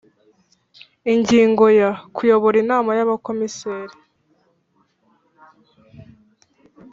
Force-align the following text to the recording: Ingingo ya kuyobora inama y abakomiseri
Ingingo 1.13 1.65
ya 1.79 1.89
kuyobora 2.15 2.55
inama 2.63 2.89
y 2.97 3.01
abakomiseri 3.05 3.95